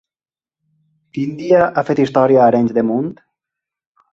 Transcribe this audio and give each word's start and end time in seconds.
Quin 1.17 1.35
dia 1.41 1.61
ha 1.67 1.83
fet 1.91 2.01
història 2.05 2.41
a 2.41 2.47
Arenys 2.53 2.75
de 2.79 2.85
Munt? 2.89 3.13